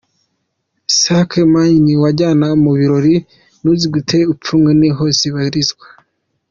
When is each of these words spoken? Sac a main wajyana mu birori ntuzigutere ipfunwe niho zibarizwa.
Sac 1.01 1.29
a 1.41 1.43
main 1.53 1.85
wajyana 2.03 2.47
mu 2.63 2.71
birori 2.77 3.15
ntuzigutere 3.61 4.23
ipfunwe 4.33 4.71
niho 4.79 5.03
zibarizwa. 5.17 5.85